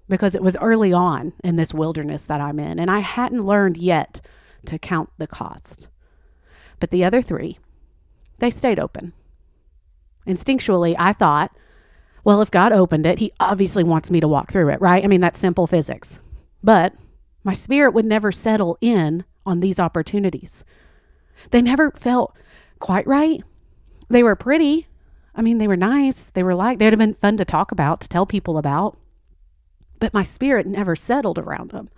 because 0.08 0.36
it 0.36 0.42
was 0.42 0.58
early 0.58 0.94
on 0.94 1.34
in 1.44 1.56
this 1.56 1.74
wilderness 1.74 2.24
that 2.24 2.42
I'm 2.42 2.60
in, 2.60 2.80
and 2.80 2.92
I 2.92 3.00
hadn't 3.00 3.46
learned 3.46 3.78
yet 3.78 4.22
to 4.66 4.80
count 4.80 5.10
the 5.18 5.28
cost. 5.28 5.88
But 6.80 6.92
the 6.92 7.04
other 7.04 7.22
three, 7.22 7.60
they 8.40 8.52
stayed 8.52 8.80
open. 8.80 9.14
Instinctually, 10.28 10.96
I 10.98 11.14
thought, 11.14 11.56
well, 12.24 12.42
if 12.42 12.52
God 12.52 12.72
opened 12.72 13.06
it, 13.06 13.20
He 13.20 13.32
obviously 13.40 13.84
wants 13.84 14.12
me 14.12 14.20
to 14.20 14.28
walk 14.28 14.52
through 14.52 14.70
it, 14.70 14.82
right? 14.82 15.04
I 15.04 15.08
mean, 15.08 15.22
that's 15.22 15.40
simple 15.40 15.68
physics. 15.68 16.22
But 16.64 16.94
my 17.44 17.54
spirit 17.54 17.94
would 17.94 18.06
never 18.06 18.32
settle 18.32 18.78
in 18.82 19.24
on 19.46 19.60
these 19.60 19.80
opportunities. 19.80 20.66
They 21.52 21.62
never 21.62 21.92
felt 21.92 22.36
quite 22.80 23.06
right. 23.06 23.44
They 24.10 24.24
were 24.24 24.36
pretty. 24.36 24.88
I 25.36 25.42
mean, 25.42 25.60
they 25.60 25.68
were 25.68 25.78
nice. 25.78 26.32
They 26.32 26.44
were 26.44 26.56
like, 26.56 26.80
they'd 26.80 26.94
have 26.94 27.00
been 27.00 27.14
fun 27.16 27.38
to 27.38 27.46
talk 27.46 27.72
about, 27.72 28.02
to 28.02 28.10
tell 28.10 28.26
people 28.26 28.58
about. 28.58 28.98
But 30.00 30.14
my 30.14 30.24
spirit 30.24 30.66
never 30.66 30.96
settled 30.96 31.40
around 31.40 31.72
them. 31.72 31.90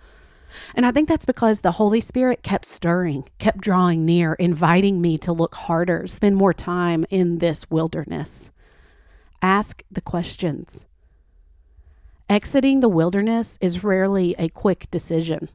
And 0.74 0.86
I 0.86 0.92
think 0.92 1.08
that's 1.08 1.26
because 1.26 1.60
the 1.60 1.72
Holy 1.72 2.00
Spirit 2.00 2.42
kept 2.42 2.64
stirring, 2.64 3.28
kept 3.38 3.60
drawing 3.60 4.04
near, 4.04 4.34
inviting 4.34 5.00
me 5.00 5.18
to 5.18 5.32
look 5.32 5.54
harder, 5.54 6.06
spend 6.06 6.36
more 6.36 6.54
time 6.54 7.04
in 7.10 7.38
this 7.38 7.70
wilderness. 7.70 8.50
Ask 9.42 9.82
the 9.90 10.00
questions. 10.00 10.86
Exiting 12.28 12.80
the 12.80 12.88
wilderness 12.88 13.58
is 13.60 13.84
rarely 13.84 14.34
a 14.38 14.48
quick 14.48 14.90
decision. 14.90 15.48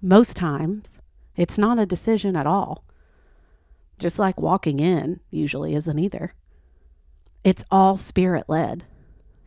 Most 0.00 0.36
times, 0.36 1.00
it's 1.36 1.58
not 1.58 1.78
a 1.78 1.86
decision 1.86 2.36
at 2.36 2.46
all. 2.46 2.84
Just 3.98 4.18
like 4.18 4.40
walking 4.40 4.80
in 4.80 5.20
usually 5.30 5.74
isn't 5.74 5.98
either. 5.98 6.34
It's 7.44 7.64
all 7.70 7.96
spirit 7.96 8.48
led. 8.48 8.84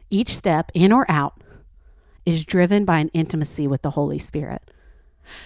Each 0.09 0.35
step, 0.37 0.71
in 0.73 0.91
or 0.91 1.09
out, 1.09 1.41
is 2.27 2.45
driven 2.45 2.83
by 2.83 2.99
an 2.99 3.07
intimacy 3.13 3.67
with 3.67 3.81
the 3.83 3.91
Holy 3.91 4.19
Spirit. 4.19 4.69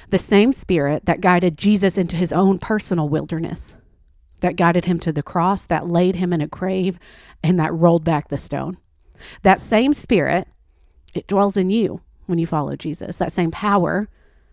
The 0.10 0.18
same 0.18 0.52
Spirit 0.52 1.06
that 1.06 1.22
guided 1.22 1.56
Jesus 1.56 1.96
into 1.96 2.18
his 2.18 2.34
own 2.34 2.58
personal 2.58 3.08
wilderness, 3.08 3.78
that 4.42 4.56
guided 4.56 4.86
him 4.86 5.00
to 5.02 5.14
the 5.14 5.22
cross, 5.22 5.64
that 5.64 5.88
laid 5.88 6.16
him 6.16 6.34
in 6.34 6.42
a 6.42 6.48
grave, 6.48 6.98
and 7.44 7.60
that 7.60 7.72
rolled 7.72 8.04
back 8.04 8.30
the 8.30 8.38
stone. 8.38 8.80
That 9.44 9.62
same 9.62 9.94
Spirit, 9.94 10.48
it 11.14 11.28
dwells 11.28 11.56
in 11.56 11.70
you 11.70 12.02
when 12.26 12.40
you 12.40 12.48
follow 12.48 12.76
Jesus. 12.76 13.16
That 13.18 13.32
same 13.32 13.52
power, 13.52 14.10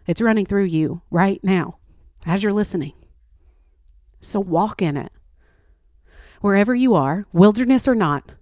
it's 0.06 0.20
running 0.20 0.44
through 0.44 0.64
you 0.64 1.00
right 1.10 1.42
now 1.42 1.78
as 2.26 2.42
you're 2.42 2.52
listening. 2.52 2.92
So 4.20 4.38
walk 4.38 4.82
in 4.82 4.98
it. 4.98 5.12
Wherever 6.42 6.74
you 6.74 6.94
are, 6.94 7.24
wilderness 7.32 7.88
or 7.88 7.94
not, 7.94 8.32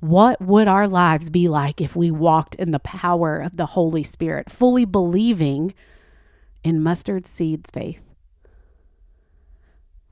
what 0.00 0.40
would 0.40 0.68
our 0.68 0.86
lives 0.86 1.30
be 1.30 1.48
like 1.48 1.80
if 1.80 1.96
we 1.96 2.10
walked 2.10 2.54
in 2.56 2.70
the 2.70 2.78
power 2.78 3.38
of 3.38 3.56
the 3.56 3.66
Holy 3.66 4.02
Spirit, 4.02 4.50
fully 4.50 4.84
believing 4.84 5.74
in 6.62 6.82
mustard 6.82 7.26
seeds 7.26 7.70
faith? 7.70 8.02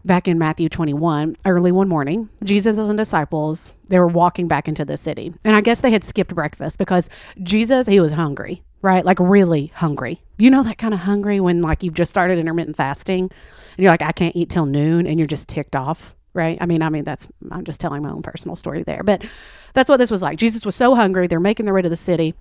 Back 0.04 0.28
in 0.28 0.38
Matthew 0.38 0.68
21, 0.68 1.36
early 1.46 1.72
one 1.72 1.88
morning, 1.88 2.28
Jesus 2.44 2.76
and 2.76 2.98
disciples, 2.98 3.72
they 3.88 3.98
were 3.98 4.06
walking 4.06 4.48
back 4.48 4.68
into 4.68 4.84
the 4.84 4.98
city. 4.98 5.32
And 5.44 5.56
I 5.56 5.62
guess 5.62 5.80
they 5.80 5.90
had 5.90 6.04
skipped 6.04 6.34
breakfast 6.34 6.76
because 6.76 7.08
Jesus, 7.42 7.86
he 7.86 8.00
was 8.00 8.12
hungry, 8.12 8.62
right? 8.82 9.02
Like 9.04 9.18
really 9.18 9.72
hungry. 9.74 10.20
You 10.36 10.50
know 10.50 10.62
that 10.62 10.76
kind 10.76 10.92
of 10.92 11.00
hungry 11.00 11.40
when 11.40 11.62
like 11.62 11.82
you've 11.82 11.94
just 11.94 12.10
started 12.10 12.38
intermittent 12.38 12.76
fasting 12.76 13.30
and 13.76 13.78
you're 13.78 13.90
like 13.90 14.02
I 14.02 14.12
can't 14.12 14.36
eat 14.36 14.50
till 14.50 14.66
noon 14.66 15.06
and 15.06 15.18
you're 15.18 15.26
just 15.26 15.48
ticked 15.48 15.74
off 15.74 16.14
right? 16.34 16.58
I 16.60 16.66
mean, 16.66 16.82
I 16.82 16.90
mean 16.90 17.04
that's 17.04 17.28
I'm 17.50 17.64
just 17.64 17.80
telling 17.80 18.02
my 18.02 18.10
own 18.10 18.22
personal 18.22 18.56
story 18.56 18.82
there, 18.82 19.02
but 19.02 19.24
that's 19.72 19.88
what 19.88 19.96
this 19.96 20.10
was 20.10 20.22
like. 20.22 20.38
Jesus 20.38 20.66
was 20.66 20.76
so 20.76 20.94
hungry, 20.94 21.26
they're 21.26 21.40
making 21.40 21.64
their 21.64 21.74
way 21.74 21.82
to 21.82 21.88
the 21.88 21.96
city. 21.96 22.34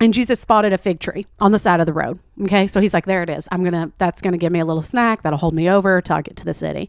And 0.00 0.14
Jesus 0.14 0.38
spotted 0.38 0.72
a 0.72 0.78
fig 0.78 1.00
tree 1.00 1.26
on 1.40 1.50
the 1.50 1.58
side 1.58 1.80
of 1.80 1.86
the 1.86 1.92
road. 1.92 2.20
Okay. 2.42 2.66
So 2.68 2.80
he's 2.80 2.94
like, 2.94 3.06
there 3.06 3.22
it 3.22 3.30
is. 3.30 3.48
I'm 3.50 3.62
going 3.62 3.72
to, 3.72 3.92
that's 3.98 4.20
going 4.20 4.32
to 4.32 4.38
give 4.38 4.52
me 4.52 4.60
a 4.60 4.64
little 4.64 4.82
snack. 4.82 5.22
That'll 5.22 5.40
hold 5.40 5.54
me 5.54 5.68
over 5.68 6.00
till 6.00 6.16
I 6.16 6.22
get 6.22 6.36
to 6.36 6.44
the 6.44 6.54
city. 6.54 6.88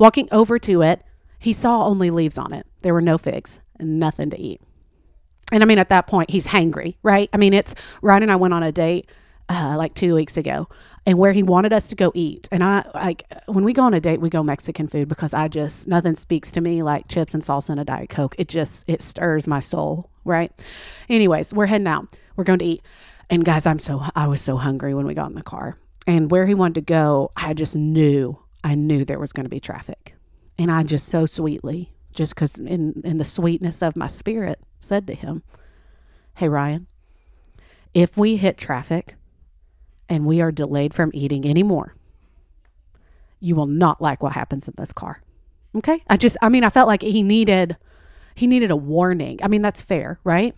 Walking 0.00 0.28
over 0.32 0.58
to 0.58 0.82
it, 0.82 1.04
he 1.38 1.52
saw 1.52 1.86
only 1.86 2.10
leaves 2.10 2.36
on 2.36 2.52
it. 2.52 2.66
There 2.82 2.92
were 2.92 3.00
no 3.00 3.18
figs 3.18 3.60
and 3.78 4.00
nothing 4.00 4.30
to 4.30 4.40
eat. 4.40 4.60
And 5.52 5.62
I 5.62 5.66
mean, 5.66 5.78
at 5.78 5.90
that 5.90 6.06
point, 6.06 6.30
he's 6.30 6.48
hangry, 6.48 6.96
right? 7.02 7.28
I 7.32 7.36
mean, 7.36 7.54
it's 7.54 7.74
Ryan 8.02 8.24
and 8.24 8.32
I 8.32 8.36
went 8.36 8.54
on 8.54 8.62
a 8.62 8.72
date 8.72 9.08
uh, 9.48 9.74
like 9.76 9.94
two 9.94 10.14
weeks 10.14 10.36
ago 10.36 10.68
and 11.06 11.18
where 11.18 11.32
he 11.32 11.42
wanted 11.42 11.72
us 11.72 11.86
to 11.88 11.94
go 11.94 12.12
eat. 12.14 12.48
And 12.50 12.64
I 12.64 12.84
like 12.94 13.24
when 13.46 13.64
we 13.64 13.72
go 13.72 13.82
on 13.82 13.94
a 13.94 14.00
date, 14.00 14.20
we 14.20 14.30
go 14.30 14.42
Mexican 14.42 14.88
food 14.88 15.08
because 15.08 15.34
I 15.34 15.48
just 15.48 15.86
nothing 15.86 16.16
speaks 16.16 16.50
to 16.52 16.60
me 16.60 16.82
like 16.82 17.08
chips 17.08 17.34
and 17.34 17.42
salsa 17.42 17.70
and 17.70 17.80
a 17.80 17.84
diet 17.84 18.08
coke. 18.10 18.34
It 18.38 18.48
just 18.48 18.84
it 18.86 19.02
stirs 19.02 19.46
my 19.46 19.60
soul, 19.60 20.10
right? 20.24 20.52
Anyways, 21.08 21.52
we're 21.52 21.66
heading 21.66 21.86
out. 21.86 22.08
We're 22.36 22.44
going 22.44 22.58
to 22.60 22.64
eat. 22.64 22.82
And 23.30 23.44
guys, 23.44 23.66
I'm 23.66 23.78
so 23.78 24.02
I 24.14 24.26
was 24.26 24.40
so 24.40 24.56
hungry 24.56 24.94
when 24.94 25.06
we 25.06 25.14
got 25.14 25.28
in 25.28 25.34
the 25.34 25.42
car. 25.42 25.76
And 26.06 26.30
where 26.30 26.46
he 26.46 26.54
wanted 26.54 26.74
to 26.74 26.80
go, 26.82 27.32
I 27.36 27.54
just 27.54 27.74
knew 27.74 28.38
I 28.62 28.74
knew 28.74 29.04
there 29.04 29.18
was 29.18 29.32
going 29.32 29.44
to 29.44 29.50
be 29.50 29.60
traffic. 29.60 30.14
And 30.58 30.70
I 30.70 30.82
just 30.84 31.08
so 31.08 31.26
sweetly, 31.26 31.92
just 32.12 32.34
because 32.34 32.58
in 32.58 33.02
in 33.04 33.18
the 33.18 33.24
sweetness 33.24 33.82
of 33.82 33.96
my 33.96 34.06
spirit, 34.06 34.60
said 34.80 35.06
to 35.08 35.14
him, 35.14 35.42
"Hey 36.36 36.48
Ryan, 36.48 36.86
if 37.92 38.16
we 38.16 38.36
hit 38.36 38.56
traffic." 38.56 39.16
And 40.08 40.26
we 40.26 40.40
are 40.40 40.52
delayed 40.52 40.94
from 40.94 41.10
eating 41.14 41.46
anymore, 41.46 41.94
you 43.40 43.54
will 43.54 43.66
not 43.66 44.00
like 44.00 44.22
what 44.22 44.32
happens 44.32 44.68
in 44.68 44.74
this 44.76 44.92
car. 44.92 45.22
Okay? 45.76 46.02
I 46.08 46.16
just 46.16 46.36
I 46.40 46.48
mean 46.48 46.64
I 46.64 46.70
felt 46.70 46.86
like 46.86 47.02
he 47.02 47.22
needed 47.22 47.76
he 48.34 48.46
needed 48.46 48.70
a 48.70 48.76
warning. 48.76 49.38
I 49.42 49.48
mean 49.48 49.62
that's 49.62 49.82
fair, 49.82 50.18
right? 50.24 50.54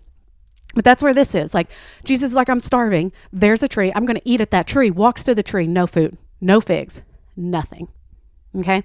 But 0.75 0.85
that's 0.85 1.03
where 1.03 1.15
this 1.15 1.35
is. 1.35 1.55
Like 1.55 1.71
Jesus 2.05 2.31
is 2.31 2.37
like 2.37 2.49
I'm 2.49 2.61
starving. 2.61 3.12
There's 3.33 3.62
a 3.62 3.69
tree. 3.69 3.93
I'm 3.95 4.05
going 4.05 4.19
to 4.19 4.29
eat 4.29 4.41
at 4.43 4.50
that 4.50 4.67
tree. 4.67 4.91
Walks 4.91 5.23
to 5.25 5.35
the 5.35 5.43
tree, 5.43 5.67
no 5.67 5.87
food, 5.87 6.19
no 6.41 6.61
figs, 6.61 7.03
nothing. 7.35 7.88
Okay? 8.55 8.85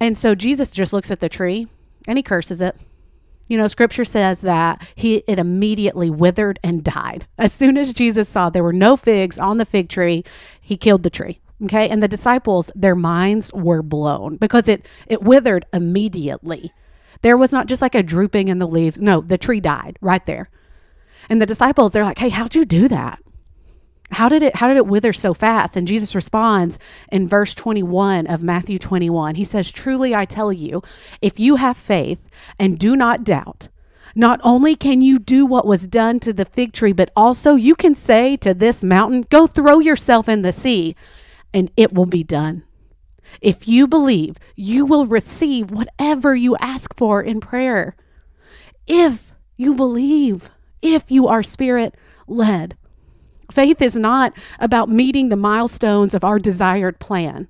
And 0.00 0.16
so 0.18 0.34
Jesus 0.34 0.70
just 0.70 0.92
looks 0.92 1.10
at 1.10 1.20
the 1.20 1.28
tree 1.28 1.66
and 2.06 2.18
he 2.18 2.22
curses 2.22 2.60
it. 2.60 2.76
You 3.48 3.56
know, 3.56 3.66
scripture 3.66 4.04
says 4.04 4.42
that 4.42 4.86
he 4.94 5.16
it 5.26 5.38
immediately 5.38 6.10
withered 6.10 6.58
and 6.62 6.84
died. 6.84 7.26
As 7.38 7.52
soon 7.52 7.76
as 7.76 7.92
Jesus 7.92 8.28
saw 8.28 8.50
there 8.50 8.62
were 8.62 8.72
no 8.72 8.96
figs 8.96 9.38
on 9.38 9.58
the 9.58 9.66
fig 9.66 9.88
tree, 9.88 10.24
he 10.60 10.76
killed 10.76 11.02
the 11.02 11.10
tree. 11.10 11.40
Okay? 11.64 11.88
And 11.88 12.02
the 12.02 12.08
disciples, 12.08 12.70
their 12.74 12.94
minds 12.94 13.52
were 13.52 13.82
blown 13.82 14.36
because 14.36 14.68
it 14.68 14.86
it 15.06 15.22
withered 15.22 15.66
immediately. 15.72 16.72
There 17.22 17.36
was 17.36 17.50
not 17.50 17.66
just 17.66 17.82
like 17.82 17.94
a 17.94 18.02
drooping 18.02 18.48
in 18.48 18.58
the 18.58 18.68
leaves. 18.68 19.00
No, 19.00 19.20
the 19.20 19.38
tree 19.38 19.60
died 19.60 19.96
right 20.00 20.24
there. 20.26 20.50
And 21.28 21.42
the 21.42 21.46
disciples, 21.46 21.92
they're 21.92 22.04
like, 22.04 22.18
"Hey, 22.18 22.28
how'd 22.28 22.54
you 22.54 22.64
do 22.64 22.86
that?" 22.88 23.18
How 24.12 24.28
did 24.28 24.42
it 24.42 24.56
how 24.56 24.68
did 24.68 24.76
it 24.76 24.86
wither 24.86 25.12
so 25.12 25.34
fast? 25.34 25.76
And 25.76 25.86
Jesus 25.86 26.14
responds 26.14 26.78
in 27.12 27.28
verse 27.28 27.54
21 27.54 28.26
of 28.26 28.42
Matthew 28.42 28.78
21. 28.78 29.34
He 29.34 29.44
says, 29.44 29.70
"Truly 29.70 30.14
I 30.14 30.24
tell 30.24 30.52
you, 30.52 30.82
if 31.20 31.38
you 31.38 31.56
have 31.56 31.76
faith 31.76 32.20
and 32.58 32.78
do 32.78 32.96
not 32.96 33.22
doubt, 33.24 33.68
not 34.14 34.40
only 34.42 34.74
can 34.74 35.00
you 35.00 35.18
do 35.18 35.44
what 35.44 35.66
was 35.66 35.86
done 35.86 36.20
to 36.20 36.32
the 36.32 36.44
fig 36.44 36.72
tree, 36.72 36.92
but 36.92 37.10
also 37.14 37.54
you 37.54 37.74
can 37.74 37.94
say 37.94 38.36
to 38.38 38.54
this 38.54 38.82
mountain, 38.82 39.26
Go 39.28 39.46
throw 39.46 39.78
yourself 39.78 40.28
in 40.28 40.42
the 40.42 40.52
sea, 40.52 40.96
and 41.52 41.70
it 41.76 41.92
will 41.92 42.06
be 42.06 42.24
done. 42.24 42.64
If 43.40 43.68
you 43.68 43.86
believe, 43.86 44.36
you 44.56 44.86
will 44.86 45.06
receive 45.06 45.70
whatever 45.70 46.34
you 46.34 46.56
ask 46.56 46.96
for 46.96 47.22
in 47.22 47.40
prayer. 47.40 47.94
If 48.86 49.34
you 49.56 49.74
believe, 49.74 50.50
if 50.80 51.10
you 51.10 51.28
are 51.28 51.42
spirit 51.42 51.94
led. 52.26 52.76
Faith 53.50 53.80
is 53.80 53.96
not 53.96 54.32
about 54.58 54.88
meeting 54.88 55.28
the 55.28 55.36
milestones 55.36 56.14
of 56.14 56.24
our 56.24 56.38
desired 56.38 56.98
plan. 56.98 57.48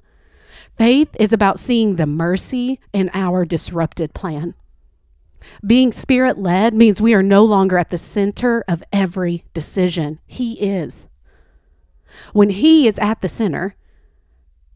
Faith 0.77 1.17
is 1.19 1.33
about 1.33 1.59
seeing 1.59 1.97
the 1.97 2.07
mercy 2.07 2.81
in 2.93 3.11
our 3.13 3.45
disrupted 3.45 4.15
plan. 4.15 4.55
Being 5.67 5.93
spirit 5.93 6.39
led 6.39 6.75
means 6.75 7.01
we 7.01 7.15
are 7.15 7.23
no 7.23 7.45
longer 7.45 7.79
at 7.79 7.91
the 7.91 7.99
center 7.99 8.65
of 8.69 8.83
every 8.93 9.45
decision. 9.55 10.21
He 10.27 10.53
is. 10.55 11.07
When 12.33 12.51
He 12.51 12.87
is 12.87 12.99
at 12.99 13.21
the 13.21 13.29
center, 13.29 13.75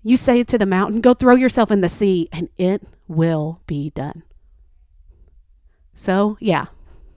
you 0.02 0.16
say 0.16 0.42
to 0.42 0.58
the 0.58 0.66
mountain, 0.66 1.00
Go 1.00 1.14
throw 1.14 1.36
yourself 1.36 1.70
in 1.70 1.80
the 1.80 1.88
sea, 1.88 2.28
and 2.32 2.48
it 2.56 2.82
will 3.06 3.60
be 3.66 3.90
done. 3.90 4.24
So, 5.94 6.36
yeah, 6.40 6.66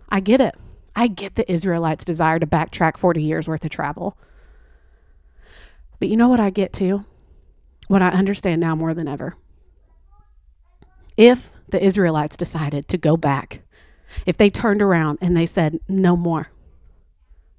I 0.10 0.20
get 0.20 0.42
it. 0.42 0.56
I 0.96 1.08
get 1.08 1.36
the 1.36 1.52
Israelites' 1.52 2.06
desire 2.06 2.40
to 2.40 2.48
backtrack 2.48 2.98
40 2.98 3.22
years 3.22 3.48
worth 3.48 3.66
of 3.66 3.72
travel. 3.72 4.18
But 6.00 6.08
you 6.10 6.18
know 6.18 6.30
what 6.30 6.40
I 6.40 6.50
get 6.50 6.72
to? 6.74 7.06
What 7.88 8.02
I 8.02 8.10
understand 8.10 8.62
now 8.62 8.76
more 8.76 8.94
than 8.94 9.08
ever. 9.08 9.36
If 11.18 11.52
the 11.70 11.84
Israelites 11.84 12.38
decided 12.38 12.88
to 12.88 12.98
go 12.98 13.18
back, 13.18 13.62
if 14.26 14.38
they 14.38 14.50
turned 14.50 14.82
around 14.82 15.18
and 15.22 15.36
they 15.36 15.46
said, 15.46 15.80
"No 15.88 16.16
more. 16.16 16.50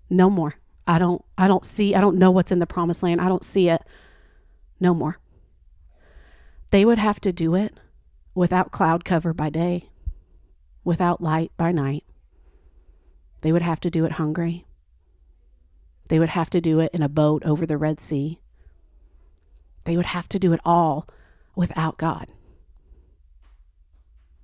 No 0.09 0.31
more. 0.31 0.55
I 0.87 0.99
don't 0.99 1.25
I 1.37 1.49
don't 1.49 1.65
see 1.65 1.95
I 1.95 2.01
don't 2.01 2.19
know 2.19 2.31
what's 2.31 2.53
in 2.53 2.59
the 2.59 2.67
promised 2.67 3.03
land. 3.03 3.21
I 3.21 3.29
don't 3.29 3.45
see 3.45 3.69
it. 3.69 3.83
No 4.81 4.95
more." 4.95 5.19
They 6.71 6.85
would 6.85 6.99
have 6.99 7.21
to 7.21 7.33
do 7.33 7.55
it 7.55 7.79
without 8.35 8.73
cloud 8.73 9.05
cover 9.05 9.33
by 9.33 9.51
day, 9.51 9.91
without 10.85 11.21
light 11.21 11.53
by 11.57 11.73
night. 11.73 12.05
They 13.41 13.53
would 13.53 13.63
have 13.63 13.81
to 13.81 13.91
do 13.91 14.05
it 14.05 14.13
hungry. 14.13 14.67
They 16.09 16.19
would 16.19 16.31
have 16.31 16.51
to 16.51 16.61
do 16.61 16.81
it 16.81 16.91
in 16.93 17.03
a 17.03 17.09
boat 17.09 17.43
over 17.45 17.67
the 17.67 17.79
Red 17.79 18.01
Sea. 18.01 18.41
They 19.85 19.97
would 19.97 20.07
have 20.07 20.29
to 20.31 20.39
do 20.39 20.53
it 20.53 20.61
all 20.65 21.09
without 21.55 21.99
God. 21.99 22.29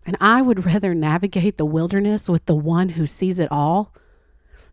And 0.05 0.17
I 0.21 0.43
would 0.43 0.65
rather 0.67 0.95
navigate 0.95 1.59
the 1.59 1.65
wilderness 1.65 2.29
with 2.29 2.47
the 2.47 2.57
one 2.57 2.91
who 2.91 3.07
sees 3.07 3.39
it 3.39 3.51
all, 3.51 3.93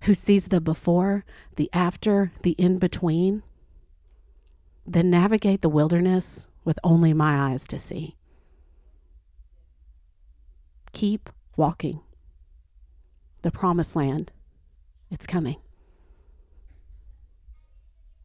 who 0.04 0.14
sees 0.14 0.48
the 0.48 0.62
before, 0.62 1.26
the 1.56 1.70
after, 1.74 2.32
the 2.42 2.52
in 2.52 2.80
between, 2.80 3.44
than 4.86 5.10
navigate 5.10 5.62
the 5.62 5.70
wilderness 5.70 6.48
with 6.64 6.80
only 6.84 7.14
my 7.14 7.52
eyes 7.52 7.68
to 7.68 7.78
see. 7.78 8.16
Keep 10.94 11.30
walking. 11.56 12.02
The 13.41 13.51
promised 13.51 13.96
land, 13.96 14.31
it's 15.10 15.25
coming. 15.25 15.55